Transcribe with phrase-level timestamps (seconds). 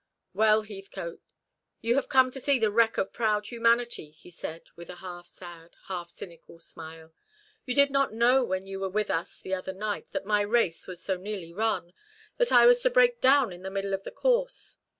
[0.33, 1.21] "Well, Heathcote,
[1.81, 5.27] you have come to see the wreck of proud humanity," he said, with a half
[5.27, 7.13] sad, half cynical smile.
[7.67, 10.87] "You did not know when you were with us the other night that my race
[10.87, 11.93] was so nearly run,
[12.37, 14.75] that I was to break down in the middle of the course.